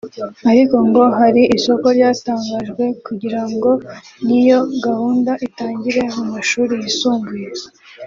ariko 0.51 0.75
ngo 0.87 1.03
hari 1.17 1.41
isoko 1.57 1.85
ryatangajwe 1.97 2.83
kugira 3.05 3.41
ngo 3.51 3.71
n’iyo 4.25 4.59
gahunda 4.85 5.31
itangire 5.47 6.01
mu 6.15 6.23
mashuri 6.33 6.73
yisumbuye 6.83 7.47